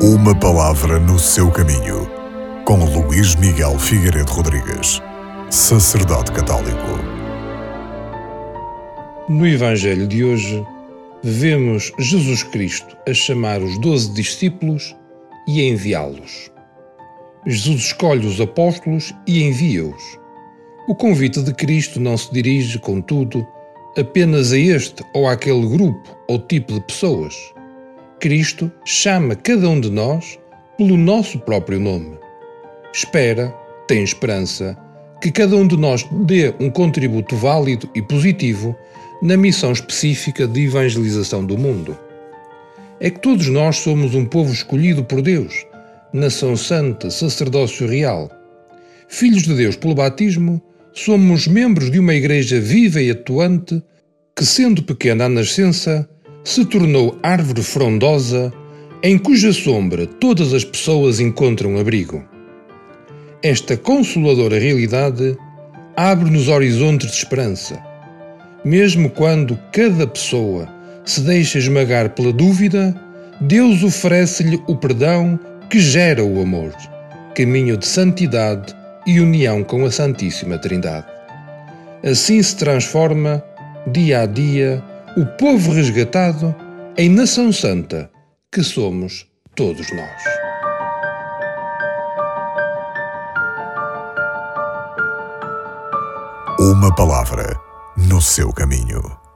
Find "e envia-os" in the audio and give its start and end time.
19.26-20.02